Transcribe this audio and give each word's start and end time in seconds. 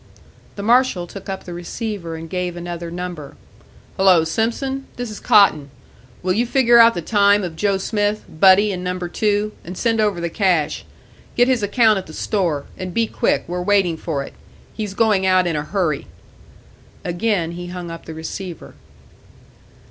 The 0.55 0.63
marshal 0.63 1.05
took 1.05 1.29
up 1.29 1.43
the 1.43 1.53
receiver 1.53 2.15
and 2.15 2.27
gave 2.27 2.55
another 2.57 2.89
number. 2.89 3.35
"Hello, 3.97 4.23
Simpson. 4.23 4.87
This 4.95 5.11
is 5.11 5.19
Cotton. 5.19 5.69
Will 6.23 6.33
you 6.33 6.47
figure 6.47 6.79
out 6.79 6.95
the 6.95 7.03
time 7.03 7.43
of 7.43 7.55
Joe 7.55 7.77
Smith, 7.77 8.23
buddy 8.27 8.71
in 8.71 8.83
Number 8.83 9.07
Two, 9.07 9.51
and 9.63 9.77
send 9.77 10.01
over 10.01 10.19
the 10.19 10.27
cash. 10.27 10.85
Get 11.37 11.47
his 11.47 11.61
account 11.61 11.99
at 11.99 12.07
the 12.07 12.13
store; 12.13 12.65
and 12.79 12.95
be 12.95 13.05
quick, 13.05 13.43
we're 13.47 13.61
waiting 13.61 13.95
for 13.95 14.23
it. 14.23 14.33
He's 14.73 14.95
going 14.95 15.27
out 15.27 15.45
in 15.45 15.55
a 15.55 15.61
hurry." 15.63 16.07
Again 17.05 17.51
he 17.51 17.67
hung 17.67 17.91
up 17.91 18.05
the 18.05 18.15
receiver. 18.15 18.73